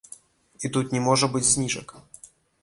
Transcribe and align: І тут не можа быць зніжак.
І 0.67 0.71
тут 0.77 0.95
не 0.97 1.01
можа 1.09 1.29
быць 1.35 1.43
зніжак. 1.51 1.95